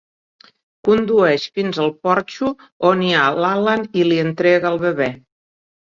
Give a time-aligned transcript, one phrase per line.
[0.89, 2.51] Condueix fins al porxo
[2.93, 5.13] on hi ha l'Alan i li entrega el bebè.